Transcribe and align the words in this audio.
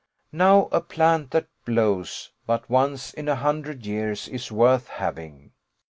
Now 0.31 0.67
a 0.71 0.81
plant 0.81 1.29
that 1.29 1.45
blows 1.63 2.31
but 2.47 2.67
once 2.67 3.13
in 3.13 3.27
a 3.29 3.35
hundred 3.35 3.85
years 3.85 4.27
is 4.27 4.51
worth 4.51 4.87
having. 4.87 5.51